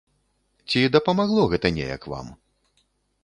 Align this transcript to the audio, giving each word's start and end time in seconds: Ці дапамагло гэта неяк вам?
Ці 0.69 0.79
дапамагло 0.95 1.43
гэта 1.53 1.67
неяк 1.77 2.09
вам? 2.13 2.27